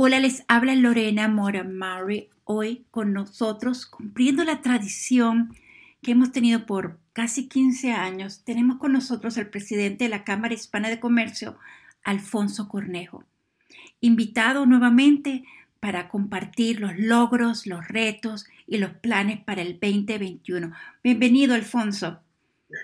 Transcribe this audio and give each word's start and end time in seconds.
Hola, 0.00 0.20
les 0.20 0.44
habla 0.46 0.76
Lorena 0.76 1.26
Mora 1.26 1.64
Murray, 1.64 2.30
hoy 2.44 2.86
con 2.92 3.12
nosotros, 3.12 3.84
cumpliendo 3.84 4.44
la 4.44 4.62
tradición 4.62 5.52
que 6.02 6.12
hemos 6.12 6.30
tenido 6.30 6.66
por 6.66 7.00
casi 7.12 7.48
15 7.48 7.90
años. 7.90 8.44
Tenemos 8.44 8.76
con 8.76 8.92
nosotros 8.92 9.36
al 9.38 9.48
presidente 9.48 10.04
de 10.04 10.10
la 10.10 10.22
Cámara 10.22 10.54
Hispana 10.54 10.88
de 10.88 11.00
Comercio, 11.00 11.58
Alfonso 12.04 12.68
Cornejo, 12.68 13.24
invitado 14.00 14.66
nuevamente 14.66 15.42
para 15.80 16.08
compartir 16.08 16.78
los 16.78 16.96
logros, 16.96 17.66
los 17.66 17.88
retos 17.88 18.46
y 18.68 18.78
los 18.78 18.92
planes 18.92 19.40
para 19.40 19.62
el 19.62 19.80
2021. 19.80 20.70
Bienvenido, 21.02 21.56
Alfonso. 21.56 22.20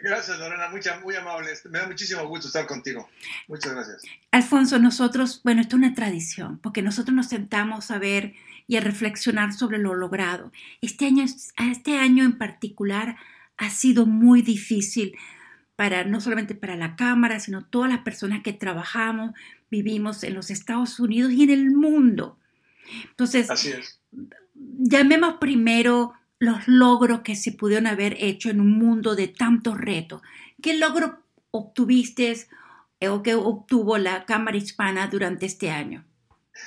Gracias, 0.02 0.38
Lorena, 0.38 0.70
muy 1.02 1.14
amable. 1.14 1.50
Me 1.70 1.78
da 1.78 1.86
muchísimo 1.86 2.26
gusto 2.26 2.46
estar 2.46 2.66
contigo. 2.66 3.08
Muchas 3.48 3.72
gracias. 3.74 4.02
Alfonso, 4.30 4.78
nosotros, 4.78 5.42
bueno, 5.44 5.60
esto 5.60 5.76
es 5.76 5.82
una 5.82 5.94
tradición, 5.94 6.58
porque 6.58 6.80
nosotros 6.80 7.14
nos 7.14 7.28
sentamos 7.28 7.90
a 7.90 7.98
ver 7.98 8.34
y 8.66 8.76
a 8.76 8.80
reflexionar 8.80 9.52
sobre 9.52 9.78
lo 9.78 9.94
logrado. 9.94 10.52
Este 10.80 11.06
año, 11.06 11.24
este 11.24 11.98
año 11.98 12.24
en 12.24 12.38
particular 12.38 13.16
ha 13.58 13.68
sido 13.70 14.06
muy 14.06 14.40
difícil 14.40 15.16
para 15.76 16.04
no 16.04 16.20
solamente 16.20 16.54
para 16.54 16.76
la 16.76 16.96
Cámara, 16.96 17.40
sino 17.40 17.64
todas 17.64 17.90
las 17.90 18.00
personas 18.00 18.42
que 18.42 18.52
trabajamos, 18.52 19.32
vivimos 19.70 20.22
en 20.24 20.34
los 20.34 20.50
Estados 20.50 20.98
Unidos 20.98 21.32
y 21.32 21.42
en 21.42 21.50
el 21.50 21.70
mundo. 21.72 22.38
Entonces, 23.10 23.48
llamemos 24.54 25.34
primero 25.40 26.14
los 26.38 26.66
logros 26.66 27.20
que 27.22 27.36
se 27.36 27.52
pudieron 27.52 27.86
haber 27.86 28.16
hecho 28.18 28.50
en 28.50 28.60
un 28.60 28.78
mundo 28.78 29.14
de 29.14 29.28
tantos 29.28 29.78
retos. 29.78 30.22
¿Qué 30.62 30.76
logro 30.76 31.22
obtuviste 31.50 32.46
eh, 33.00 33.08
o 33.08 33.22
qué 33.22 33.34
obtuvo 33.34 33.98
la 33.98 34.24
Cámara 34.24 34.56
Hispana 34.56 35.06
durante 35.06 35.46
este 35.46 35.70
año? 35.70 36.04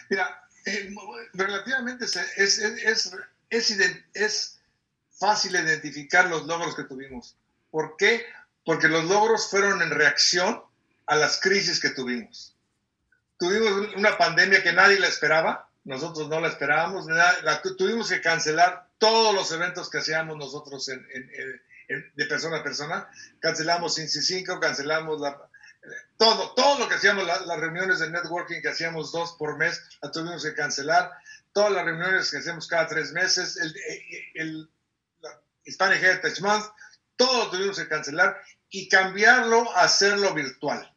Mira, 0.10 0.48
eh, 0.66 0.94
relativamente 1.34 2.06
es, 2.06 2.16
es, 2.16 2.60
es, 3.50 3.80
es, 4.14 4.54
fácil 5.12 5.56
identificar 5.56 6.30
los 6.30 6.46
logros 6.46 6.76
que 6.76 6.84
tuvimos. 6.84 7.36
¿Por 7.72 7.96
qué? 7.98 8.24
Porque 8.64 8.88
los 8.88 9.06
logros 9.06 9.50
fueron 9.50 9.82
en 9.82 9.90
reacción 9.90 10.62
a 11.08 11.16
las 11.16 11.40
crisis 11.42 11.80
que 11.80 11.90
tuvimos. 11.90 12.56
Tuvimos 13.40 13.96
una 13.96 14.16
pandemia 14.18 14.62
que 14.62 14.74
nadie 14.74 15.00
la 15.00 15.08
esperaba, 15.08 15.70
nosotros 15.86 16.30
no 16.30 16.40
la 16.40 16.50
esperábamos, 16.50 17.08
la, 17.08 17.62
tuvimos 17.78 18.10
que 18.10 18.22
cancelar 18.22 18.87
todos 18.98 19.34
los 19.34 19.52
eventos 19.52 19.90
que 19.90 20.00
hacíamos 20.00 20.38
nosotros 20.38 20.90
en, 20.90 21.06
en, 21.14 22.12
de 22.16 22.26
persona 22.26 22.58
a 22.58 22.64
persona. 22.64 23.10
Cancelamos 23.40 23.96
Cincy 23.96 24.22
5, 24.22 24.60
cancelamos 24.60 25.22
la, 25.22 25.38
todo, 26.18 26.54
todo 26.54 26.80
lo 26.80 26.90
que 26.90 26.96
hacíamos, 26.96 27.26
las 27.26 27.60
reuniones 27.60 28.00
de 28.00 28.10
networking 28.10 28.62
que 28.62 28.70
hacíamos 28.70 29.12
dos 29.12 29.34
por 29.34 29.58
mes, 29.58 29.82
las 30.02 30.12
tuvimos 30.12 30.44
que 30.44 30.54
cancelar. 30.54 31.12
Todas 31.54 31.72
las 31.72 31.86
reuniones 31.86 32.30
que 32.30 32.38
hacemos 32.38 32.68
cada 32.68 32.88
tres 32.88 33.12
meses, 33.14 33.58
el, 33.58 33.76
el, 34.36 34.70
Hispanic 35.66 36.02
Heritage 36.02 36.42
Month, 36.42 36.66
todo 37.16 37.46
lo 37.46 37.52
tuvimos 37.52 37.78
que 37.78 37.88
cancelar 37.88 38.42
y 38.70 38.88
cambiarlo 38.90 39.70
a 39.76 39.84
hacerlo 39.84 40.34
virtual. 40.34 40.94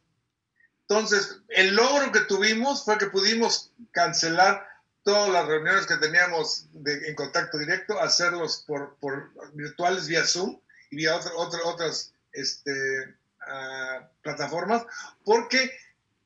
Entonces, 0.83 1.39
el 1.49 1.75
logro 1.75 2.13
que 2.13 2.21
tuvimos 2.21 2.85
fue 2.85 2.99
que 2.99 3.07
pudimos 3.07 3.73
cancelar 3.93 4.67
todas 5.03 5.31
las 5.31 5.47
reuniones 5.47 5.87
que 5.87 5.97
teníamos 5.97 6.67
en 6.85 7.15
contacto 7.15 7.59
directo, 7.59 8.01
hacerlos 8.01 8.65
por, 8.67 8.97
por, 8.97 9.31
virtuales 9.55 10.07
vía 10.07 10.25
Zoom 10.25 10.61
y 10.91 10.97
vía 10.97 11.17
otras 11.17 12.13
este, 12.33 12.71
uh, 13.41 14.05
plataformas, 14.23 14.85
porque 15.25 15.71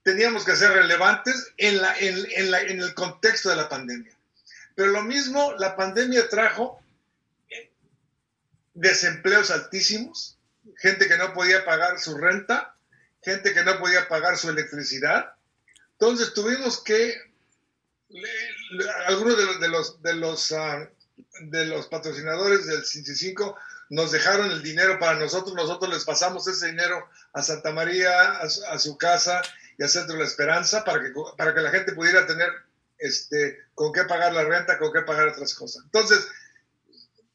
teníamos 0.02 0.45
que 0.45 0.56
ser 0.56 0.72
relevantes 0.72 1.52
en, 1.56 1.80
la, 1.80 1.97
en, 1.98 2.50
la, 2.50 2.61
en, 2.62 2.80
el 2.80 2.95
contexto 2.95 3.48
de 3.48 3.56
la 3.56 3.69
pandemia. 3.69 4.12
Pero 4.75 4.91
lo 4.91 5.02
mismo, 5.02 5.52
la 5.55 5.77
pandemia 5.77 6.28
trajo 6.28 6.80
desempleos 8.75 9.50
altísimos, 9.50 10.36
gente 10.77 11.06
que 11.06 11.17
no 11.17 11.33
podía 11.33 11.64
pagar 11.64 11.98
su 11.98 12.17
renta, 12.17 12.77
gente 13.23 13.55
que 13.55 13.64
no 13.64 13.79
podía 13.79 14.08
pagar 14.08 14.36
su 14.36 14.51
electricidad. 14.51 15.34
Entonces 15.92 16.34
tuvimos 16.34 16.83
que 16.83 17.14
algunos 19.07 19.36
de 19.36 19.45
los, 19.45 19.61
de 19.61 19.68
los, 19.68 20.02
de 20.02 20.14
los, 20.14 20.51
uh, 20.52 20.89
de 21.40 21.67
los 21.67 21.86
patrocinadores 21.89 22.67
del 22.67 22.85
55 22.85 23.57
nos 23.90 24.12
dejaron 24.12 24.51
el 24.51 24.62
dinero 24.62 24.98
para 24.98 25.18
nosotros, 25.18 25.55
nosotros 25.55 25.92
les 25.92 26.05
pasamos 26.05 26.46
ese 26.48 26.67
dinero 26.67 27.08
a 27.33 27.42
Santa 27.42 27.73
María, 27.73 28.33
a, 28.33 28.42
a 28.42 28.79
su 28.79 28.96
casa 28.96 29.42
y 29.79 29.83
al 29.83 29.89
Centro 29.89 30.14
de 30.14 30.20
la 30.20 30.29
Esperanza 30.29 30.84
para 30.84 31.02
que, 31.02 31.13
para 31.36 31.55
que 31.55 31.61
la 31.61 31.70
gente 31.70 31.92
pudiera 31.92 32.27
tener 32.27 32.51
este, 32.98 33.58
con 33.74 33.92
qué 33.92 34.05
pagar 34.05 34.33
la 34.33 34.45
renta, 34.45 34.79
con 34.79 34.92
qué 34.92 35.02
pagar 35.02 35.29
otras 35.29 35.55
cosas. 35.55 35.84
Entonces, 35.84 36.27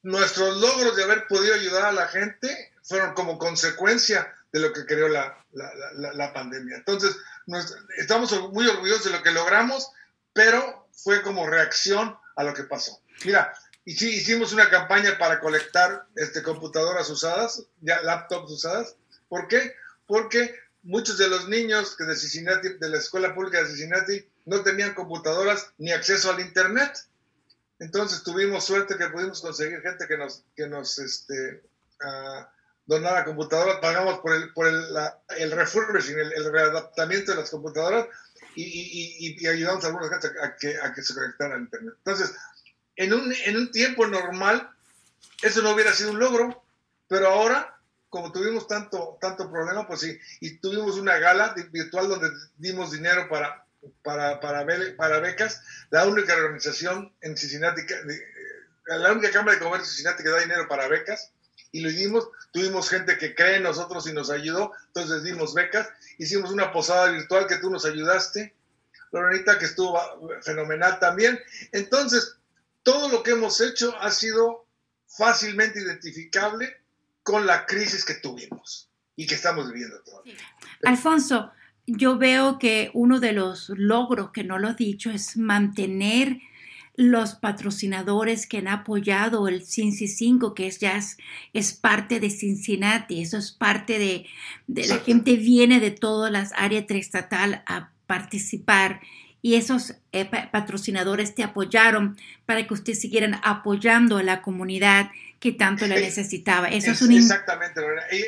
nuestros 0.01 0.57
logros 0.57 0.95
de 0.95 1.03
haber 1.03 1.27
podido 1.27 1.53
ayudar 1.53 1.85
a 1.85 1.91
la 1.91 2.07
gente 2.07 2.73
fueron 2.83 3.13
como 3.13 3.37
consecuencia 3.37 4.33
de 4.51 4.59
lo 4.61 4.73
que 4.73 4.85
creó 4.85 5.07
la, 5.07 5.37
la, 5.51 5.71
la, 5.93 6.13
la 6.13 6.33
pandemia. 6.33 6.77
Entonces, 6.77 7.15
estamos 7.97 8.31
muy 8.51 8.67
orgullosos 8.67 9.05
de 9.05 9.11
lo 9.11 9.21
que 9.21 9.31
logramos 9.31 9.91
pero 10.33 10.88
fue 11.03 11.21
como 11.21 11.47
reacción 11.47 12.17
a 12.35 12.43
lo 12.43 12.53
que 12.53 12.63
pasó. 12.63 13.01
Mira, 13.25 13.53
y 13.85 13.95
sí, 13.95 14.09
hicimos 14.09 14.53
una 14.53 14.69
campaña 14.69 15.17
para 15.17 15.39
colectar 15.39 16.07
este, 16.15 16.43
computadoras 16.43 17.09
usadas, 17.09 17.65
ya 17.81 18.01
laptops 18.01 18.51
usadas. 18.51 18.95
¿Por 19.27 19.47
qué? 19.47 19.73
Porque 20.05 20.55
muchos 20.83 21.17
de 21.17 21.27
los 21.27 21.47
niños 21.49 21.95
que 21.97 22.03
de 22.05 22.15
Cincinnati, 22.15 22.69
de 22.79 22.89
la 22.89 22.97
escuela 22.97 23.33
pública 23.33 23.61
de 23.61 23.67
Cincinnati, 23.67 24.29
no 24.45 24.61
tenían 24.61 24.93
computadoras 24.93 25.71
ni 25.77 25.91
acceso 25.91 26.31
al 26.31 26.39
internet. 26.39 26.97
Entonces 27.79 28.23
tuvimos 28.23 28.65
suerte 28.65 28.97
que 28.97 29.07
pudimos 29.07 29.41
conseguir 29.41 29.81
gente 29.81 30.07
que 30.07 30.17
nos, 30.17 30.43
que 30.55 30.67
nos 30.67 30.99
este, 30.99 31.63
uh, 32.03 32.43
donara 32.85 33.23
computadoras, 33.23 33.77
pagamos 33.79 34.19
por 34.19 34.33
el, 34.33 34.53
por 34.53 34.67
el, 34.67 34.83
el 35.37 35.51
refurbishing, 35.51 36.19
el, 36.19 36.33
el 36.33 36.51
readaptamiento 36.51 37.31
de 37.31 37.37
las 37.37 37.49
computadoras 37.49 38.07
y, 38.55 39.37
y, 39.39 39.47
ayudamos 39.47 39.83
a 39.83 39.87
algunos 39.87 40.09
gente 40.09 40.27
a 40.41 40.55
que, 40.55 40.77
a 40.77 40.93
que 40.93 41.01
se 41.01 41.13
conectaran 41.13 41.53
al 41.53 41.61
Internet. 41.61 41.93
Entonces, 41.97 42.33
en 42.95 43.13
un, 43.13 43.33
en 43.45 43.57
un 43.57 43.71
tiempo 43.71 44.07
normal, 44.07 44.69
eso 45.41 45.61
no 45.61 45.71
hubiera 45.71 45.93
sido 45.93 46.11
un 46.11 46.19
logro, 46.19 46.63
pero 47.07 47.29
ahora, 47.29 47.77
como 48.09 48.31
tuvimos 48.31 48.67
tanto, 48.67 49.17
tanto 49.21 49.49
problema, 49.49 49.87
pues 49.87 50.01
sí, 50.01 50.19
y 50.41 50.57
tuvimos 50.57 50.97
una 50.97 51.17
gala 51.17 51.53
virtual 51.71 52.09
donde 52.09 52.29
dimos 52.57 52.91
dinero 52.91 53.29
para, 53.29 53.65
para, 54.03 54.39
para, 54.39 54.65
para 54.97 55.19
becas, 55.19 55.61
la 55.91 56.05
única 56.07 56.35
organización 56.35 57.13
en 57.21 57.37
Cincinnati, 57.37 57.81
la 58.85 59.11
única 59.11 59.31
Cámara 59.31 59.57
de 59.57 59.63
Comercio 59.63 59.85
de 59.85 59.95
Cincinnati 59.95 60.23
que 60.23 60.29
da 60.29 60.39
dinero 60.39 60.67
para 60.67 60.87
becas, 60.87 61.31
y 61.71 61.81
lo 61.81 61.89
hicimos. 61.89 62.29
Tuvimos 62.51 62.89
gente 62.89 63.17
que 63.17 63.35
cree 63.35 63.57
en 63.57 63.63
nosotros 63.63 64.07
y 64.07 64.13
nos 64.13 64.29
ayudó, 64.29 64.71
entonces 64.87 65.23
dimos 65.23 65.53
becas. 65.53 65.89
Hicimos 66.17 66.51
una 66.51 66.71
posada 66.71 67.11
virtual 67.11 67.47
que 67.47 67.57
tú 67.57 67.69
nos 67.69 67.85
ayudaste, 67.85 68.55
Lorenita, 69.11 69.57
que 69.57 69.65
estuvo 69.65 69.99
fenomenal 70.41 70.99
también. 70.99 71.39
Entonces, 71.71 72.37
todo 72.83 73.09
lo 73.09 73.23
que 73.23 73.31
hemos 73.31 73.59
hecho 73.61 73.95
ha 73.99 74.11
sido 74.11 74.65
fácilmente 75.07 75.79
identificable 75.81 76.77
con 77.23 77.45
la 77.45 77.65
crisis 77.65 78.05
que 78.05 78.15
tuvimos 78.15 78.89
y 79.15 79.27
que 79.27 79.35
estamos 79.35 79.71
viviendo 79.71 80.01
todavía. 80.01 80.37
Alfonso, 80.83 81.51
yo 81.85 82.17
veo 82.17 82.57
que 82.59 82.91
uno 82.93 83.19
de 83.19 83.33
los 83.33 83.69
logros 83.69 84.31
que 84.31 84.43
no 84.43 84.59
lo 84.59 84.69
he 84.69 84.75
dicho 84.75 85.09
es 85.09 85.37
mantener 85.37 86.39
los 86.99 87.35
patrocinadores 87.35 88.45
que 88.45 88.57
han 88.57 88.67
apoyado 88.67 89.47
el 89.47 89.65
Cincy 89.65 90.09
5, 90.09 90.53
que 90.53 90.67
es 90.67 90.79
ya 90.79 90.99
es, 91.53 91.73
parte 91.73 92.19
de 92.19 92.29
Cincinnati, 92.29 93.21
eso 93.21 93.37
es 93.37 93.53
parte 93.53 93.97
de, 93.97 94.25
de 94.67 94.85
la 94.85 94.97
gente 94.97 95.37
viene 95.37 95.79
de 95.79 95.91
todas 95.91 96.29
las 96.29 96.51
áreas 96.57 96.87
triestatal 96.87 97.63
a 97.67 97.93
participar 98.05 98.99
y 99.41 99.55
esos 99.55 99.93
eh, 100.11 100.29
patrocinadores 100.51 101.35
te 101.35 101.43
apoyaron 101.43 102.17
para 102.45 102.67
que 102.67 102.73
ustedes 102.73 102.99
siguieran 102.99 103.39
apoyando 103.43 104.17
a 104.17 104.23
la 104.23 104.41
comunidad 104.41 105.09
que 105.39 105.53
tanto 105.53 105.87
la 105.87 105.95
necesitaba. 105.95 106.67
Eso 106.67 106.91
es, 106.91 107.01
un... 107.01 107.13
Exactamente, 107.13 107.79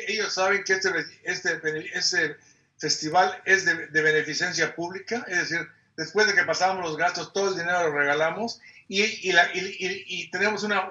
ellos 0.08 0.32
saben 0.32 0.64
que 0.64 0.72
este, 0.72 0.88
este, 1.24 1.60
este 1.92 2.36
festival 2.78 3.38
es 3.44 3.66
de, 3.66 3.88
de 3.88 4.00
beneficencia 4.00 4.74
pública, 4.74 5.26
es 5.28 5.50
decir, 5.50 5.68
después 5.96 6.26
de 6.26 6.34
que 6.34 6.44
pasamos 6.44 6.84
los 6.84 6.96
gastos, 6.96 7.32
todo 7.32 7.50
el 7.50 7.56
dinero 7.56 7.88
lo 7.88 7.92
regalamos 7.92 8.60
y, 8.88 9.02
y, 9.02 10.30
tenemos 10.30 10.62
una, 10.64 10.88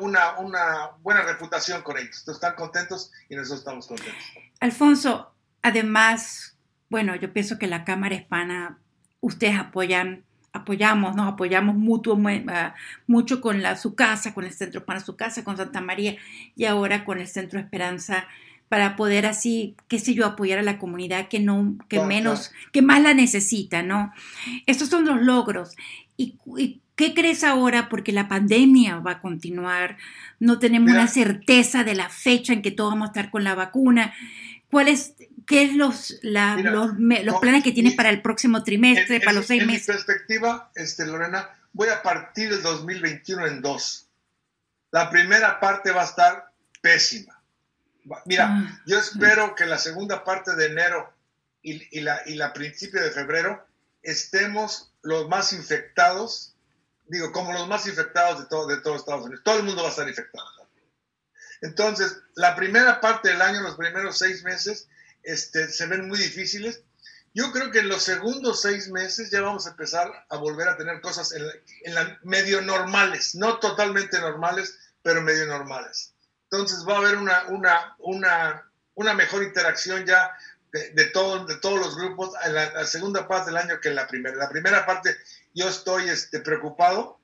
buena 1.01 1.21
reputación 1.21 1.81
con 1.83 1.98
ellos. 1.98 2.19
Entonces 2.19 2.36
están 2.36 2.56
contentos 2.56 3.12
y 3.30 3.36
nosotros 3.36 3.59
estamos 3.59 3.88
contentos. 3.88 4.24
Alfonso, 4.59 5.33
además, 5.62 6.56
bueno, 6.89 7.15
yo 7.15 7.31
pienso 7.31 7.59
que 7.59 7.68
la 7.68 7.83
Cámara 7.83 8.15
Hispana, 8.15 8.80
ustedes 9.19 9.59
apoyan, 9.59 10.24
apoyamos, 10.51 11.15
nos 11.15 11.31
apoyamos 11.33 11.75
mutuo, 11.75 12.15
uh, 12.15 12.51
mucho 13.07 13.39
con 13.39 13.62
la, 13.62 13.77
su 13.77 13.94
casa, 13.94 14.33
con 14.33 14.45
el 14.45 14.53
Centro 14.53 14.83
para 14.83 15.00
su 15.00 15.15
casa, 15.15 15.44
con 15.44 15.57
Santa 15.57 15.81
María 15.81 16.18
y 16.56 16.65
ahora 16.65 17.06
con 17.06 17.19
el 17.19 17.27
Centro 17.27 17.59
Esperanza 17.59 18.27
para 18.72 18.96
poder 18.96 19.26
así, 19.26 19.76
qué 19.90 20.00
sé 20.00 20.14
yo, 20.14 20.26
apoyar 20.26 20.58
a 20.58 20.64
la 20.64 20.80
comunidad 20.80 21.28
que 21.28 21.42
no, 21.42 21.76
que 21.90 22.00
menos, 22.00 22.54
que 22.72 22.82
más 22.82 23.02
la 23.02 23.14
necesita, 23.14 23.84
¿no? 23.84 24.14
Estos 24.66 24.88
son 24.88 25.04
los 25.04 25.22
logros. 25.22 25.76
¿Y, 26.16 26.38
qué 26.96 27.14
crees 27.14 27.44
ahora? 27.44 27.90
Porque 27.90 28.14
la 28.14 28.30
pandemia 28.30 29.00
va 29.00 29.12
a 29.12 29.20
continuar, 29.20 29.98
no 30.40 30.58
tenemos 30.58 30.90
una 30.90 31.10
certeza 31.10 31.84
de 31.84 31.96
la 31.96 32.08
fecha 32.08 32.54
en 32.54 32.62
que 32.62 32.72
todos 32.72 32.92
vamos 32.92 33.10
a 33.10 33.12
estar 33.12 33.30
con 33.30 33.44
la 33.44 33.56
vacuna. 33.56 34.14
¿Cuál 34.70 34.88
es, 34.88 35.16
¿Qué 35.46 35.64
es 35.64 35.76
los, 35.76 36.18
los, 36.22 37.40
planes 37.42 37.66
que 37.66 37.74
tienes 37.74 37.96
para 37.96 38.10
el 38.10 38.22
próximo 38.22 38.64
trimestre, 38.64 39.20
para 39.20 39.34
los 39.34 39.48
seis 39.48 39.66
meses? 39.66 39.90
En 39.90 39.96
mi 39.96 39.98
perspectiva, 39.98 40.72
este, 40.76 41.06
Lorena, 41.06 41.50
voy 41.74 41.90
a 41.90 42.02
partir 42.02 42.50
del 42.50 42.62
2021 42.62 43.48
en 43.48 43.62
dos. 43.62 44.08
La 44.92 45.10
primera 45.10 45.60
parte 45.60 45.92
va 45.92 46.04
a 46.04 46.06
estar 46.06 46.54
pésima. 46.82 47.41
Mira, 48.25 48.48
ah. 48.50 48.81
yo 48.86 49.00
espero 49.00 49.56
que 49.56 49.65
la 49.65 49.77
segunda 49.77 50.24
parte 50.24 50.56
de 50.56 50.68
enero 50.68 51.13
y, 51.62 52.01
la, 52.01 52.21
y 52.25 52.36
la 52.36 52.53
principio 52.53 53.01
de 53.01 53.12
febrero 53.12 53.65
estemos 54.01 54.92
los 55.03 55.27
más 55.30 55.53
infectados, 55.53 56.56
digo, 57.07 57.31
como 57.31 57.53
los 57.53 57.68
más 57.68 57.86
infectados 57.88 58.39
de 58.39 58.45
todo, 58.48 58.68
de 58.68 58.81
todo 58.81 58.95
Estados 58.95 59.25
Unidos. 59.25 59.44
Todo 59.44 59.59
el 59.59 59.63
mundo 59.63 59.83
va 59.83 59.89
a 59.89 59.92
estar 59.92 60.07
infectado. 60.07 60.45
Entonces, 61.62 62.18
la 62.36 62.56
primera 62.56 63.00
parte 63.00 63.30
del 63.30 63.42
año, 63.42 63.62
los 63.62 63.75
primeros 63.75 64.18
seis 64.18 64.44
meses, 64.44 64.88
este, 65.24 65.69
se 65.69 65.86
ven 65.86 66.07
muy 66.07 66.18
difíciles. 66.18 66.81
Yo 67.33 67.51
creo 67.51 67.71
que 67.71 67.80
en 67.80 67.88
los 67.88 68.03
segundos 68.03 68.62
seis 68.62 68.89
meses 68.89 69.30
ya 69.30 69.42
vamos 69.42 69.65
a 69.65 69.71
empezar 69.71 70.12
a 70.30 70.38
volver 70.38 70.68
a 70.68 70.75
tener 70.75 71.00
cosas 71.01 71.31
en, 71.33 71.94
la, 71.94 72.19
medio 72.24 72.62
normales, 72.62 73.36
no 73.36 73.59
totalmente 73.59 74.19
normales, 74.19 74.77
pero 75.03 75.21
medio 75.21 75.45
normales. 75.45 76.11
Entonces 76.51 76.86
va 76.86 76.95
a 76.95 76.98
haber 76.98 77.15
una, 77.15 77.44
una, 77.48 77.95
una, 78.00 78.69
una 78.95 79.13
mejor 79.13 79.42
interacción 79.42 80.06
ya 80.06 80.38
de, 80.74 80.89
de, 80.92 81.06
todo, 81.06 81.45
de 81.45 81.56
todos 81.56 81.80
los 81.80 81.95
grupos 81.95 82.31
en 82.45 82.53
la, 82.53 82.86
segunda 82.86 83.25
parte 83.25 83.51
del 83.51 83.57
año 83.57 83.80
que 83.80 83.88
en 83.88 83.95
la 83.95 84.07
primera. 84.07 84.36
La 84.36 84.50
primera 84.50 84.86
parte 84.86 85.15
yo 85.53 85.69
estoy 85.69 86.09
este, 86.09 86.42
preocupado 86.42 87.19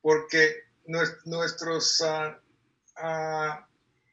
porque 0.00 0.64
nuestros 0.86 2.00
uh, 2.00 3.04
uh, 3.04 3.54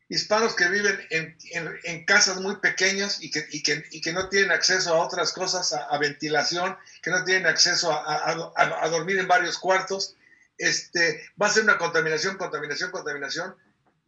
hispanos 0.10 0.54
que 0.54 0.68
viven 0.68 1.00
en, 1.12 1.38
en, 1.84 2.06
casas 2.06 2.42
muy 2.42 2.58
pequeñas 2.58 3.24
y 3.24 3.32
que, 3.32 3.48
y, 3.50 3.64
que, 3.64 3.86
y 3.92 4.02
que, 4.02 4.12
no 4.12 4.28
tienen 4.28 4.52
acceso 4.52 4.94
a 4.94 5.00
otras 5.00 5.32
cosas, 5.32 5.72
a, 5.72 5.98
ventilación, 5.98 6.78
que 7.02 7.10
no 7.10 7.24
tienen 7.24 7.48
acceso 7.48 7.90
a, 7.90 8.52
a, 8.56 8.90
dormir 8.90 9.18
en 9.18 9.30
varios 9.30 9.58
cuartos, 9.58 10.16
este, 10.58 11.26
va 11.42 11.48
a 11.48 11.52
ser 11.52 11.64
una 11.64 11.78
contaminación, 11.78 12.38
contaminación, 12.38 12.92
contaminación 12.92 13.56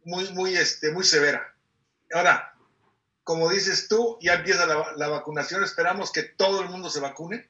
muy, 0.04 0.30
muy, 0.32 0.56
este, 0.56 0.92
muy 0.92 1.04
severa. 1.04 1.54
Ahora, 2.12 2.54
como 3.24 3.48
dices 3.48 3.88
tú, 3.88 4.18
ya 4.20 4.34
empieza 4.34 4.66
la, 4.66 4.92
la 4.96 5.08
vacunación, 5.08 5.62
esperamos 5.62 6.10
que 6.12 6.22
todo 6.22 6.62
el 6.62 6.68
mundo 6.68 6.90
se 6.90 7.00
vacune, 7.00 7.48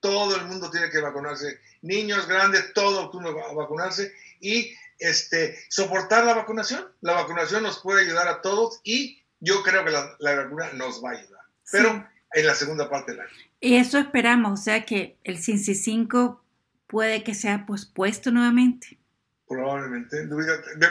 todo 0.00 0.36
el 0.36 0.44
mundo 0.46 0.70
tiene 0.70 0.90
que 0.90 1.00
vacunarse, 1.00 1.58
niños, 1.82 2.28
grandes, 2.28 2.72
todo 2.74 3.02
el 3.02 3.08
mundo 3.12 3.34
va 3.34 3.50
a 3.50 3.54
vacunarse 3.54 4.12
y 4.40 4.72
este, 4.98 5.58
soportar 5.68 6.24
la 6.24 6.34
vacunación. 6.34 6.86
La 7.00 7.14
vacunación 7.14 7.62
nos 7.62 7.80
puede 7.80 8.04
ayudar 8.04 8.28
a 8.28 8.40
todos 8.40 8.80
y 8.84 9.22
yo 9.40 9.62
creo 9.62 9.84
que 9.84 9.90
la, 9.90 10.16
vacuna 10.18 10.72
nos 10.72 11.02
va 11.04 11.10
a 11.10 11.12
ayudar, 11.14 11.40
pero 11.70 12.06
en 12.32 12.46
la 12.46 12.54
segunda 12.54 12.88
parte 12.88 13.12
del 13.12 13.22
año. 13.22 13.30
Y 13.60 13.76
eso 13.76 13.98
esperamos, 13.98 14.60
o 14.60 14.62
sea 14.62 14.84
que 14.84 15.18
el 15.24 15.38
CINCI 15.38 15.74
5 15.74 16.44
puede 16.86 17.24
que 17.24 17.34
sea 17.34 17.66
pospuesto 17.66 18.30
nuevamente. 18.30 18.98
Probablemente. 19.48 20.26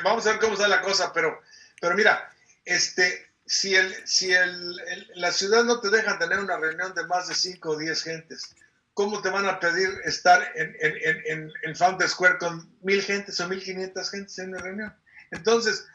Vamos 0.04 0.26
a 0.26 0.32
ver 0.32 0.40
cómo 0.40 0.54
está 0.54 0.68
la 0.68 0.82
cosa, 0.82 1.12
pero, 1.14 1.42
pero 1.82 1.96
mira, 1.96 2.30
este, 2.64 3.28
si, 3.46 3.76
el, 3.76 3.94
si 4.08 4.32
el, 4.34 4.76
la 5.16 5.32
ciudad 5.32 5.64
no 5.64 5.80
te 5.80 5.90
deja 5.90 6.18
tener 6.18 6.40
una 6.40 6.58
reunión 6.58 6.94
de 6.96 7.06
más 7.06 7.28
de 7.28 7.36
5 7.36 7.70
o 7.70 7.78
10 7.78 8.04
gentes, 8.04 8.56
¿cómo 8.94 9.22
te 9.22 9.30
van 9.30 9.46
a 9.46 9.60
pedir 9.60 9.90
estar 10.06 10.42
en, 10.56 10.76
en, 10.80 11.52
en, 11.64 11.76
Founder 11.76 12.08
Square 12.08 12.38
con 12.38 12.70
mil 12.82 13.02
gentes 13.02 13.40
o 13.42 13.48
mil 13.50 13.62
quinientas 13.62 14.10
gentes 14.10 14.40
en 14.40 14.50
una 14.50 14.62
reunión? 14.62 14.96
Entonces, 15.32 15.86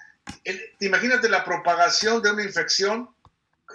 imagínate 0.81 1.29
la 1.29 1.45
propagación 1.45 2.23
de 2.23 2.31
una 2.31 2.45
infección 2.45 3.09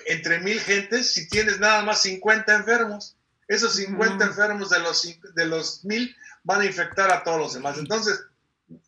entre 0.06 0.40
mil 0.40 0.60
gentes 0.60 1.12
si 1.12 1.28
tienes 1.28 1.60
nada 1.60 1.82
más 1.82 2.02
50 2.04 2.54
enfermos. 2.54 3.18
Esos 3.48 3.76
50 3.76 4.26
enfermos 4.26 4.70
de 4.70 4.80
los, 4.80 5.20
de 5.34 5.46
los 5.46 5.84
mil 5.86 6.16
van 6.44 6.62
a 6.62 6.66
infectar 6.66 7.12
a 7.12 7.24
todos 7.24 7.40
los 7.40 7.54
demás. 7.56 7.78
Entonces, 7.78 8.24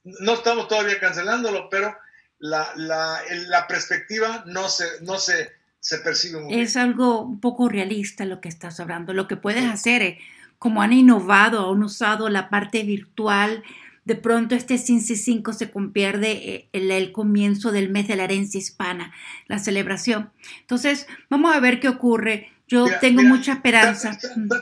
no 0.03 0.33
estamos 0.33 0.67
todavía 0.67 0.99
cancelándolo, 0.99 1.69
pero 1.69 1.95
la, 2.39 2.71
la, 2.75 3.19
la 3.47 3.67
perspectiva 3.67 4.43
no 4.45 4.69
se, 4.69 4.85
no 5.01 5.17
se, 5.17 5.51
se 5.79 5.99
percibe 5.99 6.41
muy 6.41 6.59
Es 6.59 6.77
algo 6.77 7.21
un 7.21 7.39
poco 7.39 7.69
realista 7.69 8.25
lo 8.25 8.41
que 8.41 8.49
estás 8.49 8.79
hablando. 8.79 9.13
Lo 9.13 9.27
que 9.27 9.37
puedes 9.37 9.65
hacer 9.65 10.01
es, 10.01 10.17
como 10.59 10.81
han 10.81 10.93
innovado, 10.93 11.71
han 11.71 11.83
usado 11.83 12.29
la 12.29 12.49
parte 12.49 12.83
virtual, 12.83 13.63
de 14.07 14.15
pronto 14.15 14.55
este 14.55 14.77
CINCI 14.77 15.17
5 15.17 15.51
se 15.51 15.69
convierte 15.69 16.69
en 16.71 16.91
el, 16.91 17.11
comienzo 17.11 17.73
del 17.73 17.89
mes 17.89 18.07
de 18.07 18.15
la 18.15 18.23
herencia 18.23 18.57
hispana, 18.57 19.11
la 19.47 19.59
celebración. 19.59 20.31
Entonces, 20.61 21.07
vamos 21.29 21.53
a 21.53 21.59
ver 21.59 21.81
qué 21.81 21.89
ocurre. 21.89 22.49
Yo 22.67 22.85
tengo 23.01 23.21
mucha 23.21 23.53
esperanza. 23.53 24.17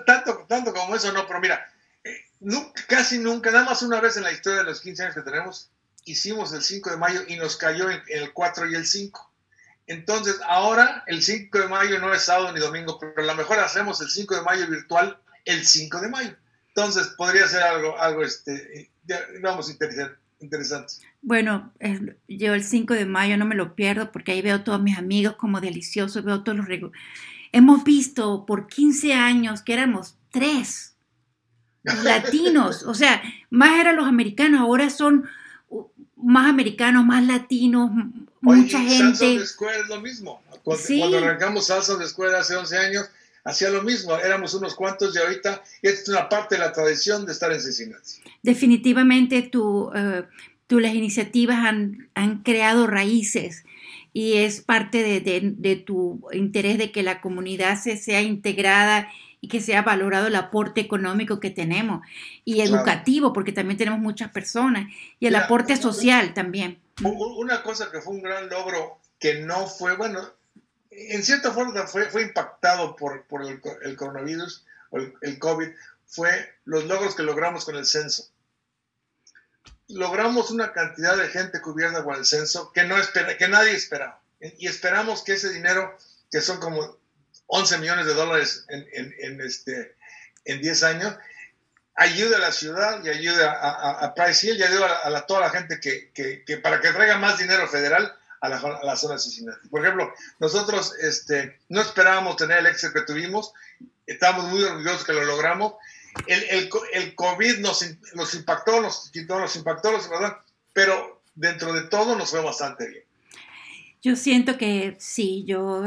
Tanto, 0.05 0.45
tanto, 0.47 0.73
como 0.73 0.95
eso 0.95 1.11
no, 1.11 1.27
pero 1.27 1.39
mira, 1.39 1.63
casi 2.87 3.19
nunca, 3.19 3.51
nada 3.51 3.65
más 3.65 3.81
una 3.81 4.01
vez 4.01 4.17
en 4.17 4.23
la 4.23 4.31
historia 4.31 4.59
de 4.59 4.65
los 4.65 4.81
15 4.81 5.03
años 5.03 5.15
que 5.15 5.21
tenemos, 5.21 5.71
hicimos 6.05 6.53
el 6.53 6.61
5 6.61 6.91
de 6.91 6.97
mayo 6.97 7.21
y 7.27 7.35
nos 7.35 7.57
cayó 7.57 7.89
en 7.89 8.01
el 8.07 8.31
4 8.33 8.71
y 8.71 8.75
el 8.75 8.85
5. 8.85 9.31
Entonces, 9.87 10.39
ahora 10.47 11.03
el 11.07 11.21
5 11.21 11.57
de 11.59 11.67
mayo 11.67 11.99
no 11.99 12.13
es 12.13 12.23
sábado 12.23 12.51
ni 12.51 12.59
domingo, 12.59 12.97
pero 12.99 13.13
a 13.17 13.25
lo 13.25 13.35
mejor 13.35 13.59
hacemos 13.59 14.01
el 14.01 14.09
5 14.09 14.35
de 14.35 14.41
mayo 14.41 14.67
virtual 14.67 15.19
el 15.45 15.65
5 15.65 16.01
de 16.01 16.09
mayo. 16.09 16.35
Entonces, 16.69 17.07
podría 17.17 17.47
ser 17.47 17.63
algo, 17.63 17.97
algo 17.99 18.23
este, 18.23 18.91
vamos, 19.41 19.69
interesante. 20.39 20.93
Bueno, 21.21 21.71
yo 22.27 22.53
el 22.53 22.63
5 22.63 22.93
de 22.93 23.05
mayo 23.05 23.37
no 23.37 23.45
me 23.45 23.55
lo 23.55 23.75
pierdo 23.75 24.11
porque 24.11 24.31
ahí 24.31 24.41
veo 24.41 24.55
a 24.55 24.63
todos 24.63 24.81
mis 24.81 24.97
amigos 24.97 25.35
como 25.35 25.61
deliciosos, 25.61 26.23
veo 26.23 26.43
todos 26.43 26.57
los 26.57 26.67
regalos. 26.67 26.91
Hemos 27.51 27.83
visto 27.83 28.45
por 28.45 28.67
15 28.67 29.13
años 29.13 29.61
que 29.61 29.73
éramos 29.73 30.17
tres 30.31 30.94
latinos, 32.03 32.83
o 32.83 32.93
sea, 32.93 33.21
más 33.49 33.79
eran 33.79 33.95
los 33.95 34.07
americanos, 34.07 34.61
ahora 34.61 34.89
son 34.89 35.25
más 36.15 36.49
americanos, 36.49 37.05
más 37.05 37.23
latinos, 37.23 37.91
mucha 38.41 38.79
gente. 38.79 38.95
Salsa 38.97 39.25
de 39.25 39.35
escuela 39.35 39.77
es 39.77 39.87
lo 39.87 40.01
mismo. 40.01 40.41
Cuando, 40.63 41.17
arrancamos 41.17 41.67
Salsa 41.67 41.95
de 41.95 42.05
escuela 42.05 42.39
hace 42.39 42.55
11 42.55 42.77
años, 42.77 43.09
hacía 43.43 43.69
lo 43.69 43.83
mismo, 43.83 44.17
éramos 44.17 44.53
unos 44.55 44.73
cuantos 44.73 45.15
y 45.15 45.19
ahorita 45.19 45.61
es 45.83 46.09
una 46.09 46.27
parte 46.27 46.55
de 46.55 46.59
la 46.59 46.71
tradición 46.71 47.25
de 47.25 47.31
estar 47.31 47.51
en 47.51 47.61
Cincinnati. 47.61 48.13
Definitivamente 48.41 49.43
tu, 49.43 49.89
uh, 49.89 50.79
las 50.79 50.95
iniciativas 50.95 51.57
han, 51.57 52.09
han, 52.15 52.41
creado 52.41 52.87
raíces 52.87 53.63
y 54.13 54.37
es 54.37 54.61
parte 54.61 55.03
de, 55.03 55.21
de, 55.21 55.53
de, 55.55 55.75
tu 55.75 56.27
interés 56.33 56.79
de 56.79 56.91
que 56.91 57.03
la 57.03 57.21
comunidad 57.21 57.79
se 57.79 57.97
sea 57.97 58.23
integrada 58.23 59.07
y 59.45 59.47
que 59.47 59.61
sea 59.61 59.83
valorado 59.83 60.25
el 60.25 60.35
aporte 60.35 60.81
económico 60.81 61.39
que 61.39 61.51
tenemos 61.51 62.01
y 62.45 62.61
educativo, 62.61 63.31
porque 63.31 63.51
también 63.51 63.77
tenemos 63.77 63.99
muchas 63.99 64.31
personas, 64.31 64.91
y 65.19 65.27
el 65.27 65.35
aporte 65.35 65.77
social 65.77 66.33
también. 66.33 66.81
Una 67.03 67.61
cosa 67.61 67.91
que 67.91 68.01
fue 68.01 68.15
un 68.15 68.23
gran 68.23 68.49
logro 68.49 68.97
que 69.19 69.41
no 69.41 69.67
fue, 69.67 69.95
bueno, 69.97 70.19
en 70.89 71.21
cierta 71.21 71.51
forma 71.51 71.85
fue, 71.85 72.09
fue 72.09 72.23
impactado 72.23 72.95
por, 72.95 73.27
por 73.27 73.43
el, 73.43 73.61
el, 73.83 73.95
coronavirus 73.95 74.65
o 74.89 74.97
el, 74.97 75.13
el, 75.21 75.37
COVID, 75.37 75.67
fue 76.07 76.31
los 76.63 76.85
logros 76.85 77.13
que 77.13 77.21
logramos 77.21 77.65
con 77.65 77.75
el 77.75 77.85
censo. 77.85 78.27
Logramos 79.89 80.49
una 80.49 80.73
cantidad 80.73 81.15
de 81.17 81.27
gente 81.27 81.61
cubierta 81.61 82.03
con 82.03 82.15
el 82.15 82.25
censo 82.25 82.71
que, 82.73 82.83
no 82.83 82.97
espera, 82.97 83.37
que 83.37 83.47
nadie 83.47 83.75
esperaba. 83.75 84.19
Y 84.57 84.65
esperamos 84.65 85.23
que 85.23 85.33
ese 85.33 85.53
dinero, 85.53 85.95
que 86.31 86.41
son 86.41 86.59
como 86.59 86.97
11 87.47 87.77
millones 87.79 88.05
de 88.05 88.13
dólares 88.13 88.65
en, 88.69 88.87
en, 88.93 89.15
en 89.19 89.41
este, 89.41 89.95
en 90.45 90.61
10 90.61 90.83
años, 90.83 91.15
ayude 91.95 92.35
a 92.35 92.39
la 92.39 92.51
ciudad 92.51 93.03
y 93.03 93.09
ayude 93.09 93.43
a, 93.45 93.51
a, 93.51 94.05
a 94.05 94.13
Price 94.13 94.47
Hill 94.47 94.57
y 94.57 94.63
ayude 94.63 94.83
a, 94.83 95.07
a 95.07 95.25
toda 95.25 95.41
la 95.41 95.49
gente 95.49 95.79
que, 95.79 96.11
que, 96.13 96.43
que, 96.43 96.57
para 96.57 96.81
que 96.81 96.91
traiga 96.91 97.17
más 97.17 97.37
dinero 97.39 97.67
federal 97.67 98.13
a 98.41 98.49
la, 98.49 98.57
a 98.57 98.85
la 98.85 98.95
zona 98.95 99.15
de 99.15 99.21
Cincinnati. 99.21 99.67
Por 99.69 99.81
ejemplo, 99.81 100.13
nosotros 100.39 100.93
este, 101.01 101.59
no 101.69 101.81
esperábamos 101.81 102.35
tener 102.35 102.59
el 102.59 102.67
éxito 102.67 102.93
que 102.93 103.01
tuvimos, 103.01 103.53
estamos 104.05 104.45
muy 104.45 104.63
orgullosos 104.63 105.05
que 105.05 105.13
lo 105.13 105.23
logramos. 105.23 105.73
El, 106.27 106.43
el, 106.43 106.69
el 106.93 107.15
COVID 107.15 107.59
nos, 107.59 107.85
nos, 108.13 108.33
impactó, 108.35 108.81
nos 108.81 109.09
quitó, 109.11 109.39
nos 109.39 109.55
impactó, 109.55 109.91
nos 109.91 110.05
impactó, 110.05 110.43
pero 110.73 111.21
dentro 111.33 111.73
de 111.73 111.83
todo 111.83 112.15
nos 112.15 112.29
fue 112.29 112.41
bastante 112.41 112.87
bien. 112.87 113.03
Yo 114.01 114.15
siento 114.15 114.57
que 114.57 114.95
sí, 114.99 115.43
yo 115.45 115.83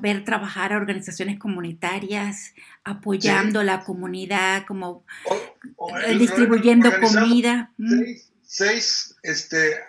ver 0.00 0.24
trabajar 0.24 0.72
a 0.72 0.76
organizaciones 0.76 1.38
comunitarias, 1.38 2.54
apoyando 2.84 3.62
la 3.62 3.84
comunidad, 3.84 4.66
como 4.66 5.04
distribuyendo 6.18 6.90
comida. 7.00 7.72
Seis, 8.42 9.16
este, 9.22 9.80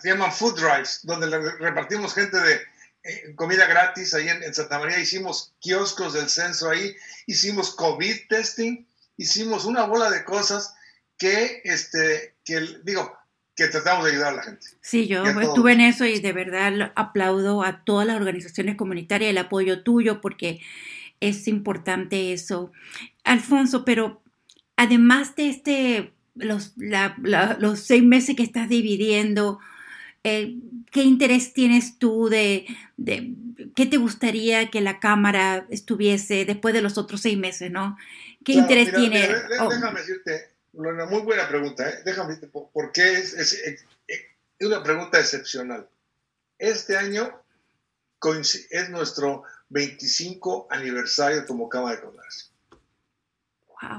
se 0.00 0.08
llaman 0.08 0.32
food 0.32 0.60
drives, 0.60 1.00
donde 1.02 1.26
repartimos 1.58 2.14
gente 2.14 2.38
de 2.38 2.60
eh, 3.02 3.34
comida 3.36 3.66
gratis 3.66 4.14
ahí 4.14 4.28
en, 4.28 4.52
Santa 4.52 4.78
María, 4.78 4.98
hicimos 4.98 5.54
kioscos 5.60 6.14
del 6.14 6.28
censo 6.28 6.68
ahí, 6.68 6.94
hicimos 7.26 7.74
COVID 7.76 8.28
testing, 8.28 8.84
hicimos 9.16 9.64
una 9.64 9.84
bola 9.84 10.10
de 10.10 10.24
cosas 10.24 10.74
que, 11.16 11.62
este, 11.64 12.34
que 12.44 12.80
digo, 12.82 13.16
que 13.56 13.68
tratamos 13.68 14.04
de 14.04 14.12
ayudar 14.12 14.34
a 14.34 14.36
la 14.36 14.42
gente. 14.42 14.66
Sí, 14.82 15.06
yo 15.06 15.24
estuve 15.24 15.72
en 15.72 15.80
eso 15.80 16.04
y 16.04 16.20
de 16.20 16.32
verdad 16.32 16.92
aplaudo 16.94 17.62
a 17.62 17.84
todas 17.84 18.06
las 18.06 18.16
organizaciones 18.16 18.76
comunitarias 18.76 19.30
el 19.30 19.38
apoyo 19.38 19.82
tuyo 19.82 20.20
porque 20.20 20.60
es 21.20 21.48
importante 21.48 22.34
eso. 22.34 22.70
Alfonso, 23.24 23.84
pero 23.86 24.22
además 24.76 25.34
de 25.36 25.48
este, 25.48 26.12
los, 26.34 26.74
los 26.76 27.80
seis 27.80 28.02
meses 28.02 28.36
que 28.36 28.42
estás 28.42 28.68
dividiendo, 28.68 29.58
eh, 30.22 30.56
¿qué 30.90 31.02
interés 31.02 31.54
tienes 31.54 31.98
tú 31.98 32.28
de, 32.28 32.66
de, 32.98 33.32
qué 33.74 33.86
te 33.86 33.96
gustaría 33.96 34.70
que 34.70 34.82
la 34.82 35.00
Cámara 35.00 35.66
estuviese 35.70 36.44
después 36.44 36.74
de 36.74 36.82
los 36.82 36.98
otros 36.98 37.22
seis 37.22 37.38
meses, 37.38 37.70
¿no? 37.70 37.96
¿Qué 38.44 38.52
interés 38.52 38.92
tiene? 38.92 39.28
Oh. 39.60 39.70
Déjame 39.70 40.00
decirte, 40.00 40.50
una 40.76 41.06
muy 41.06 41.22
buena 41.22 41.48
pregunta, 41.48 41.88
¿eh? 41.88 42.02
déjame 42.04 42.34
decirte 42.34 42.48
por, 42.48 42.92
qué 42.92 43.14
es, 43.14 43.32
es, 43.34 43.84
una 44.60 44.82
pregunta 44.82 45.18
excepcional. 45.18 45.88
Este 46.58 46.96
año 46.96 47.42
es 48.70 48.90
nuestro 48.90 49.44
25 49.68 50.68
aniversario 50.70 51.46
como 51.46 51.68
Cámara 51.68 51.96
de 51.96 52.02
Comercio. 52.02 52.48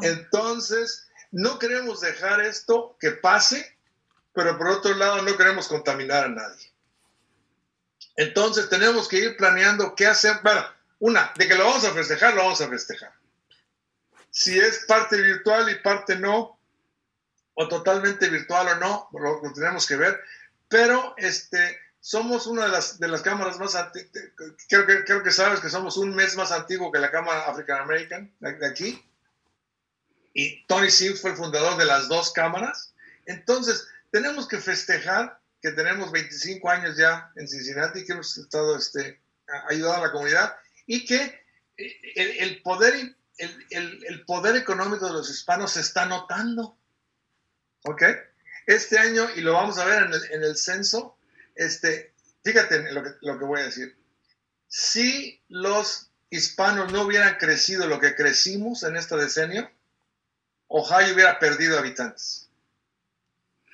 Entonces, 0.01 1.07
no 1.31 1.59
queremos 1.59 2.01
dejar 2.01 2.41
esto 2.41 2.97
que 2.99 3.11
pase 3.11 3.77
pero 4.37 4.55
por 4.55 4.67
otro 4.67 4.93
lado 4.93 5.23
no 5.23 5.35
queremos 5.35 5.67
contaminar 5.67 6.25
a 6.25 6.29
nadie. 6.29 6.71
Entonces 8.15 8.69
tenemos 8.69 9.07
que 9.07 9.17
ir 9.17 9.35
planeando 9.35 9.95
qué 9.95 10.05
hacer. 10.05 10.41
Bueno, 10.43 10.63
una, 10.99 11.33
de 11.35 11.47
que 11.47 11.55
lo 11.55 11.65
vamos 11.65 11.83
a 11.85 11.91
festejar, 11.91 12.35
lo 12.35 12.43
vamos 12.43 12.61
a 12.61 12.69
festejar. 12.69 13.11
Si 14.29 14.59
es 14.59 14.85
parte 14.87 15.19
virtual 15.19 15.71
y 15.71 15.81
parte 15.81 16.17
no, 16.17 16.56
o 17.59 17.67
totalmente 17.67 18.29
virtual 18.29 18.67
o 18.67 18.75
no, 18.75 19.09
lo, 19.13 19.53
tenemos 19.53 19.85
que 19.85 19.95
ver. 19.95 20.19
Pero 20.69 21.15
este, 21.17 21.77
somos 21.99 22.47
una 22.47 22.65
de 22.65 22.69
las, 22.69 22.99
de 22.99 23.07
las 23.07 23.21
cámaras 23.21 23.57
más 23.59 23.75
creo 24.69 24.85
que, 24.85 25.03
creo 25.03 25.23
que 25.23 25.31
sabes 25.31 25.59
que 25.59 25.69
somos 25.69 25.97
un 25.97 26.15
mes 26.15 26.35
más 26.35 26.51
antiguo 26.51 26.91
que 26.91 26.99
la 26.99 27.11
Cámara 27.11 27.47
African 27.47 27.81
American 27.81 28.31
de 28.39 28.67
aquí. 28.67 29.03
Y 30.33 30.65
Tony 30.67 30.91
Sims 30.91 31.21
fue 31.21 31.31
el 31.31 31.37
fundador 31.37 31.77
de 31.77 31.85
las 31.85 32.07
dos 32.07 32.31
cámaras. 32.31 32.93
Entonces, 33.25 33.87
tenemos 34.11 34.47
que 34.47 34.59
festejar 34.59 35.39
que 35.61 35.71
tenemos 35.71 36.11
25 36.11 36.69
años 36.69 36.95
ya 36.95 37.31
en 37.35 37.47
Cincinnati, 37.47 38.05
que 38.05 38.13
hemos 38.13 38.37
estado 38.37 38.77
este, 38.77 39.19
ayudando 39.67 39.97
a 39.97 40.07
la 40.07 40.11
comunidad 40.11 40.55
y 40.85 41.05
que 41.05 41.43
eh, 41.77 42.37
el, 42.39 42.61
poder, 42.61 43.15
el, 43.37 44.25
poder 44.25 44.55
económico 44.55 45.07
de 45.07 45.13
los 45.13 45.29
hispanos 45.29 45.71
se 45.71 45.81
está 45.81 46.05
notando. 46.05 46.77
¿Ok? 47.87 48.03
Este 48.65 48.99
año, 48.99 49.27
y 49.35 49.41
lo 49.41 49.53
vamos 49.53 49.77
a 49.77 49.85
ver 49.85 50.09
en 50.31 50.43
el, 50.43 50.57
censo, 50.57 51.17
este, 51.55 52.13
fíjate 52.43 52.91
lo 52.91 53.01
que, 53.03 53.11
lo 53.21 53.39
que 53.39 53.45
voy 53.45 53.61
a 53.61 53.65
decir. 53.65 53.97
Si 54.67 55.41
los 55.47 56.11
hispanos 56.29 56.91
no 56.91 57.03
hubieran 57.03 57.37
crecido 57.37 57.87
lo 57.87 57.99
que 57.99 58.15
crecimos 58.15 58.83
en 58.83 58.97
este 58.97 59.15
decenio, 59.15 59.71
Ohio 60.67 61.13
hubiera 61.13 61.39
perdido 61.39 61.79
habitantes. 61.79 62.49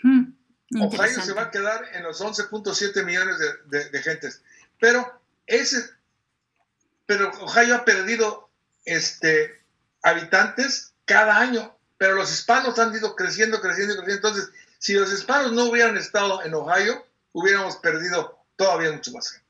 Hmm, 0.03 0.33
Ohio 0.79 1.21
se 1.21 1.33
va 1.33 1.43
a 1.43 1.51
quedar 1.51 1.83
en 1.93 2.03
los 2.03 2.21
11.7 2.21 3.03
millones 3.03 3.37
de, 3.65 3.89
de, 3.89 4.01
gentes. 4.01 4.43
Pero 4.79 5.21
ese, 5.47 5.89
pero 7.05 7.31
Ohio 7.41 7.75
ha 7.77 7.85
perdido 7.85 8.49
este, 8.85 9.63
habitantes 10.03 10.93
cada 11.05 11.39
año, 11.39 11.75
pero 12.03 12.15
los 12.15 12.33
hispanos 12.33 12.77
han 12.79 12.93
ido 12.93 13.15
creciendo, 13.15 13.61
creciendo, 13.61 13.95
creciendo. 13.95 14.27
Entonces, 14.27 14.51
si 14.77 14.91
los 14.91 15.09
hispanos 15.13 15.53
no 15.53 15.69
hubieran 15.69 15.95
estado 15.95 16.43
en 16.43 16.53
Ohio, 16.53 17.01
hubiéramos 17.31 17.77
perdido 17.77 18.43
todavía 18.57 18.91
mucho 18.91 19.13
más 19.13 19.31
gente. 19.31 19.47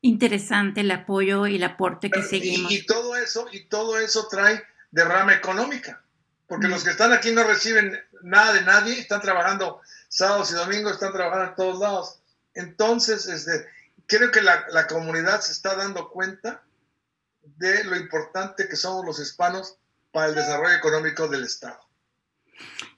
Interesante 0.00 0.80
el 0.80 0.90
apoyo 0.90 1.46
y 1.46 1.54
el 1.54 1.62
aporte 1.62 2.10
que 2.10 2.24
seguimos. 2.24 2.72
Y, 2.72 2.84
todo 2.86 3.14
eso, 3.14 3.46
y 3.52 3.66
todo 3.66 4.00
eso 4.00 4.26
trae 4.28 4.64
derrama 4.90 5.32
económica, 5.32 6.02
porque 6.48 6.66
mm. 6.66 6.70
los 6.70 6.82
que 6.82 6.90
están 6.90 7.12
aquí 7.12 7.30
no 7.30 7.44
reciben 7.44 7.96
nada 8.24 8.54
de 8.54 8.62
nadie, 8.62 8.98
están 8.98 9.20
trabajando 9.20 9.80
sábados 10.08 10.50
y 10.50 10.54
domingos, 10.54 10.94
están 10.94 11.12
trabajando 11.12 11.50
en 11.50 11.54
todos 11.54 11.78
lados. 11.78 12.18
Entonces, 12.54 13.26
este, 13.28 13.64
creo 14.08 14.32
que 14.32 14.40
la, 14.40 14.88
comunidad 14.88 15.40
se 15.40 15.52
está 15.52 15.76
dando 15.76 16.10
cuenta 16.10 16.64
de 17.44 17.84
lo 17.84 17.94
importante 17.94 18.68
que 18.68 18.74
somos 18.74 19.06
los 19.06 19.20
hispanos 19.20 19.76
para 20.10 20.30
el 20.30 20.34
desarrollo 20.34 20.74
económico 20.74 21.28
del 21.28 21.44
Estado. 21.44 21.91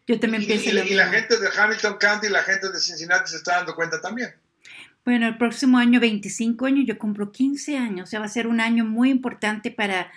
Yo 0.07 0.21
también 0.21 0.45
pienso 0.45 0.71
y, 0.71 0.93
y 0.93 0.95
la 0.95 1.09
gente 1.09 1.39
de 1.39 1.49
Hamilton 1.57 1.97
County 1.99 2.27
y 2.27 2.31
la 2.31 2.43
gente 2.43 2.71
de 2.71 2.79
Cincinnati 2.79 3.31
se 3.31 3.37
está 3.37 3.57
dando 3.57 3.75
cuenta 3.75 4.01
también. 4.01 4.35
Bueno, 5.05 5.27
el 5.27 5.37
próximo 5.37 5.79
año, 5.79 6.01
25 6.01 6.67
años, 6.67 6.85
yo 6.87 6.99
compro 6.99 7.31
15 7.31 7.77
años, 7.77 8.09
o 8.09 8.11
sea, 8.11 8.21
va 8.21 8.27
a 8.27 8.29
ser 8.29 8.47
un 8.47 8.61
año 8.61 8.85
muy 8.85 9.11
importante 9.11 9.71
para, 9.71 10.11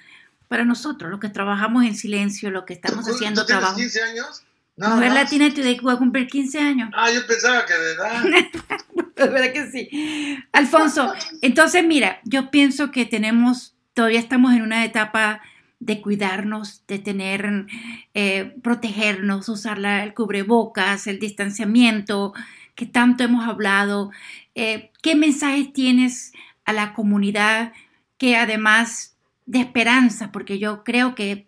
para 0.47 0.63
nosotros, 0.63 1.11
los 1.11 1.19
que 1.19 1.29
trabajamos 1.29 1.83
en 1.83 1.95
silencio, 1.95 2.51
lo 2.51 2.65
que 2.65 2.73
estamos 2.73 3.05
haciendo 3.07 3.41
¿tú 3.41 3.47
trabajo. 3.47 3.75
15 3.75 4.01
años? 4.01 4.43
No, 4.77 4.95
Mujer 4.95 5.11
Latina 5.11 5.53
Today 5.53 5.79
voy 5.81 5.93
a 5.93 5.97
cumplir 5.97 6.27
15 6.27 6.59
años. 6.59 6.89
Ah, 6.93 7.11
yo 7.11 7.25
pensaba 7.25 7.65
que 7.65 7.73
de 7.73 7.93
edad. 7.93 8.23
es 9.15 9.31
verdad 9.31 9.51
que 9.51 9.71
sí. 9.71 10.39
Alfonso, 10.53 11.13
entonces 11.41 11.83
mira, 11.83 12.21
yo 12.23 12.51
pienso 12.51 12.91
que 12.91 13.05
tenemos, 13.05 13.75
todavía 13.93 14.19
estamos 14.19 14.53
en 14.53 14.61
una 14.61 14.85
etapa 14.85 15.41
de 15.79 16.01
cuidarnos, 16.01 16.85
de 16.87 16.99
tener, 16.99 17.67
eh, 18.13 18.55
protegernos, 18.63 19.49
usar 19.49 19.79
el 19.79 20.13
cubrebocas, 20.13 21.07
el 21.07 21.19
distanciamiento, 21.19 22.33
que 22.75 22.85
tanto 22.85 23.23
hemos 23.23 23.47
hablado. 23.47 24.11
Eh, 24.55 24.91
¿Qué 25.01 25.15
mensajes 25.15 25.73
tienes 25.73 26.33
a 26.65 26.73
la 26.73 26.93
comunidad 26.93 27.73
que 28.17 28.35
además 28.35 29.15
de 29.45 29.59
esperanza, 29.59 30.31
porque 30.31 30.59
yo 30.59 30.83
creo 30.83 31.15
que 31.15 31.47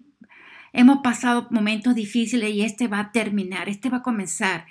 Hemos 0.73 0.99
pasado 0.99 1.47
momentos 1.49 1.95
difíciles 1.95 2.51
y 2.51 2.61
este 2.61 2.87
va 2.87 2.99
a 2.99 3.11
terminar, 3.11 3.69
este 3.69 3.89
va 3.89 3.97
a 3.97 4.03
comenzar. 4.03 4.65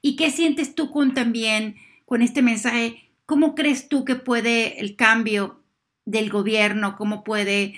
¿Y 0.00 0.16
qué 0.16 0.30
sientes 0.30 0.74
tú 0.74 0.90
con 0.90 1.12
también 1.12 1.76
con 2.06 2.22
este 2.22 2.42
mensaje? 2.42 3.10
¿Cómo 3.26 3.54
crees 3.54 3.88
tú 3.88 4.04
que 4.04 4.14
puede 4.14 4.80
el 4.80 4.96
cambio 4.96 5.60
del 6.04 6.30
gobierno, 6.30 6.96
cómo 6.96 7.24
puede 7.24 7.74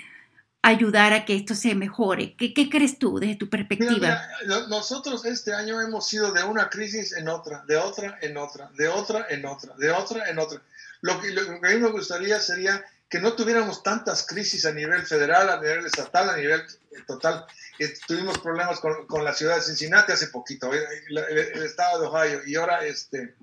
ayudar 0.63 1.13
a 1.13 1.25
que 1.25 1.35
esto 1.35 1.53
se 1.53 1.75
mejore? 1.75 2.35
¿Qué, 2.35 2.53
qué 2.53 2.69
crees 2.69 2.97
tú 2.97 3.19
desde 3.19 3.35
tu 3.35 3.49
perspectiva? 3.49 4.27
nosotros 4.69 5.25
este 5.25 5.53
año 5.53 5.79
hemos 5.81 6.07
sido 6.07 6.31
de 6.31 6.43
una 6.43 6.69
crisis 6.69 7.13
en 7.13 7.27
otra, 7.27 7.63
de 7.67 7.77
otra 7.77 8.17
en 8.21 8.37
otra, 8.37 8.71
de 8.75 8.87
otra 8.87 9.27
en 9.29 9.45
otra, 9.45 9.75
de 9.77 9.91
otra 9.91 10.29
en 10.29 10.39
otra. 10.39 10.61
Lo 11.01 11.19
que, 11.21 11.31
lo 11.31 11.45
que 11.45 11.67
a 11.67 11.75
mí 11.75 11.79
me 11.79 11.91
gustaría 11.91 12.39
sería 12.39 12.83
que 13.09 13.19
no 13.19 13.33
tuviéramos 13.33 13.83
tantas 13.83 14.25
crisis 14.25 14.65
a 14.65 14.71
nivel 14.71 15.05
federal, 15.05 15.49
a 15.49 15.61
nivel 15.61 15.85
estatal, 15.85 16.29
a 16.29 16.37
nivel 16.37 16.63
total. 17.05 17.45
Eh, 17.77 17.93
tuvimos 18.07 18.39
problemas 18.39 18.79
con, 18.79 19.05
con, 19.05 19.23
la 19.23 19.33
ciudad 19.33 19.57
de 19.57 19.61
Cincinnati 19.61 20.13
hace 20.13 20.27
poquito, 20.27 20.73
eh, 20.73 20.83
el, 21.09 21.63
estado 21.63 22.01
de 22.01 22.07
Ohio, 22.07 22.41
y 22.45 22.55
ahora 22.55 22.85
este, 22.85 23.35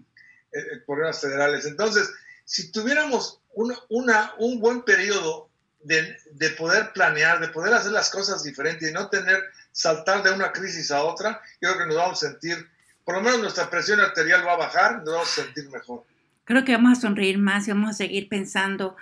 eh, 0.53 0.63
problemas 0.87 1.21
federales. 1.21 1.67
Entonces, 1.67 2.11
si 2.45 2.73
tuviéramos 2.73 3.41
una, 3.55 4.35
un 4.39 4.59
buen 4.59 4.83
periodo 4.83 5.50
de, 5.83 6.17
de, 6.33 6.51
poder 6.51 6.93
planear, 6.93 7.41
de 7.41 7.49
poder 7.49 7.73
hacer 7.75 7.93
las 7.93 8.11
cosas 8.11 8.43
diferentes 8.43 8.89
y 8.89 8.93
no 8.93 9.09
tener, 9.09 9.43
saltar 9.73 10.23
de 10.23 10.33
una 10.33 10.53
crisis 10.53 10.91
a 10.91 11.03
otra, 11.03 11.41
yo 11.61 11.71
creo 11.71 11.79
que 11.79 11.87
nos 11.87 11.97
vamos 11.97 12.23
a 12.23 12.29
sentir, 12.29 12.69
por 13.05 13.17
lo 13.17 13.23
menos 13.23 13.41
nuestra 13.41 13.71
presión 13.71 14.01
arterial 14.01 14.47
va 14.47 14.53
a 14.53 14.57
bajar, 14.57 14.97
nos 14.99 15.15
vamos 15.15 15.39
a 15.39 15.43
sentir 15.43 15.69
mejor. 15.71 16.05
Creo 16.45 16.65
que 16.65 16.73
vamos 16.73 16.99
a 16.99 17.01
sonreír 17.01 17.39
más 17.39 17.69
y 17.69 17.71
vamos 17.71 17.91
a 17.91 17.95
seguir 17.95 18.29
pensando 18.29 18.97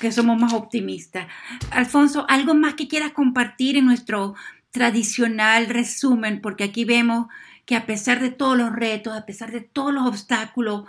que 0.00 0.10
somos 0.10 0.40
más 0.40 0.52
optimistas. 0.52 1.28
Alfonso, 1.70 2.26
¿algo 2.28 2.54
más 2.54 2.74
que 2.74 2.88
quieras 2.88 3.12
compartir 3.12 3.76
en 3.76 3.86
nuestro 3.86 4.34
tradicional 4.72 5.68
resumen? 5.68 6.40
Porque 6.40 6.64
aquí 6.64 6.84
vemos 6.84 7.28
que 7.66 7.76
a 7.76 7.86
pesar 7.86 8.20
de 8.20 8.30
todos 8.30 8.58
los 8.58 8.72
retos, 8.72 9.16
a 9.16 9.26
pesar 9.26 9.52
de 9.52 9.60
todos 9.60 9.94
los 9.94 10.06
obstáculos, 10.08 10.84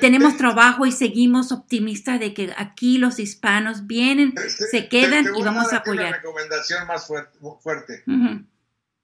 tenemos 0.00 0.36
trabajo 0.36 0.86
y 0.86 0.92
seguimos 0.92 1.52
optimistas 1.52 2.20
de 2.20 2.34
que 2.34 2.52
aquí 2.56 2.98
los 2.98 3.18
hispanos 3.18 3.86
vienen, 3.86 4.34
se 4.48 4.88
quedan 4.88 5.26
y 5.36 5.42
vamos 5.42 5.72
a, 5.72 5.78
apoyar. 5.78 6.08
Una 6.08 6.16
recomendación 6.16 6.86
más 6.86 7.06
fuerte. 7.06 8.04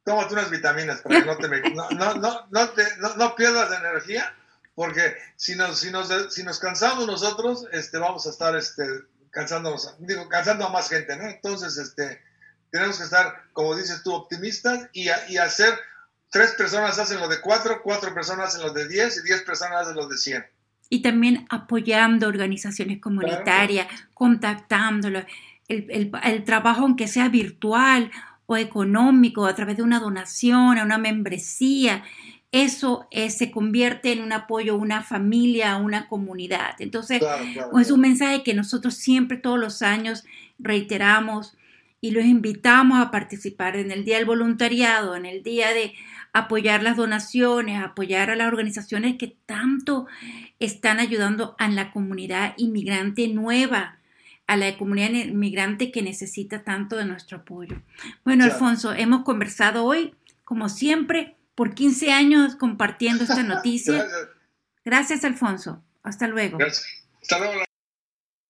Tómate 0.05 0.35
unas 0.35 0.51
vitaminas 0.51 1.01
para 1.01 1.21
que 1.21 1.27
no, 1.27 1.37
te, 1.37 2.97
no, 3.01 3.17
no 3.17 3.35
pierdas 3.35 3.77
energía 3.79 4.33
porque 4.77 5.17
si 5.37 5.57
nos, 5.57 5.81
si 5.81 5.91
nos, 5.91 6.13
si 6.33 6.45
nos 6.45 6.61
cansamos 6.61 7.07
nosotros, 7.07 7.67
este, 7.73 7.97
vamos 7.97 8.27
a 8.27 8.31
estar 8.31 8.55
este, 8.55 8.85
cansándonos, 9.31 9.97
digo, 9.99 10.29
cansando 10.29 10.67
a 10.67 10.69
más 10.69 10.91
gente, 10.91 11.17
¿no? 11.17 11.27
Entonces, 11.27 11.79
este, 11.79 12.21
tenemos 12.71 12.99
que 12.99 13.05
estar, 13.05 13.43
como 13.55 13.75
dices 13.75 14.03
tú, 14.03 14.13
optimistas 14.13 14.87
y, 14.93 15.09
y 15.29 15.39
hacer, 15.39 15.73
tres 16.37 16.53
personas 16.53 16.99
hacen 16.99 17.19
lo 17.19 17.29
de 17.29 17.41
cuatro, 17.41 17.81
cuatro 17.83 18.13
personas 18.13 18.49
hacen 18.49 18.63
lo 18.67 18.73
de 18.73 18.89
diez 18.89 19.19
y 19.19 19.23
diez 19.23 19.43
personas 19.43 19.83
hacen 19.83 19.97
lo 19.97 20.07
de 20.07 20.17
cien. 20.17 20.45
y 20.89 21.03
también 21.03 21.47
apoyando 21.49 22.29
organizaciones 22.29 23.01
comunitarias, 23.01 23.89
contactándolos, 24.15 25.25
el, 25.69 26.13
el, 26.23 26.45
trabajo 26.45 26.83
aunque 26.83 27.09
sea 27.09 27.29
virtual 27.29 28.11
o 28.47 28.57
económico, 28.57 29.47
a 29.47 29.55
través 29.57 29.79
de 29.79 29.83
una 29.83 29.99
donación, 29.99 30.79
a 30.79 30.85
una 30.85 30.99
membresía, 30.99 32.05
eso 32.53 33.09
se 33.29 33.51
convierte 33.51 34.13
en 34.13 34.23
un 34.23 34.33
apoyo 34.33 34.77
una 34.77 35.03
familia, 35.03 35.77
una 35.77 36.09
comunidad. 36.09 36.77
Entonces, 36.79 37.21
es 37.79 37.91
un 37.91 38.01
mensaje 38.01 38.43
que 38.43 38.55
nosotros 38.55 38.95
siempre, 38.95 39.37
todos 39.37 39.59
los 39.59 39.83
años, 39.83 40.25
reiteramos 40.59 41.56
y 42.07 42.13
los 42.13 42.25
invitamos 42.25 43.05
a 43.05 43.11
participar 43.11 43.77
en 43.77 43.91
el 43.91 44.05
Día 44.05 44.19
del 44.19 44.27
Voluntariado, 44.27 45.17
en 45.17 45.27
el 45.27 45.43
Día 45.43 45.73
de 45.73 45.93
apoyar 46.33 46.81
las 46.85 46.97
donaciones, 46.97 47.83
apoyar 47.83 48.31
a 48.31 48.37
las 48.37 48.47
organizaciones 48.47 49.19
que 49.19 49.37
tanto 49.45 50.07
están 50.61 51.01
ayudando 51.01 51.57
a 51.59 51.69
la 51.69 51.91
comunidad 51.91 52.55
inmigrante 52.59 53.27
nueva, 53.27 53.99
a 54.47 54.57
la 54.57 54.79
comunidad 54.79 55.11
inmigrante 55.11 55.91
que 55.91 56.01
necesita 56.01 56.63
tanto 56.63 56.95
de 56.95 57.07
nuestro 57.07 57.39
apoyo. 57.39 57.83
Bueno, 58.25 58.45
Alfonso, 58.45 58.93
hemos 58.93 59.25
conversado 59.25 59.85
hoy, 59.85 60.15
como 60.45 60.69
siempre, 60.69 61.35
por 61.57 61.75
15 61.75 62.13
años 62.13 62.55
compartiendo 62.55 63.25
esta 63.25 63.43
noticia. 63.43 64.07
Gracias. 64.85 65.25
Alfonso. 65.25 65.83
Hasta 66.05 66.29
luego. 66.29 66.59
Hasta 67.21 67.39
luego. 67.41 67.65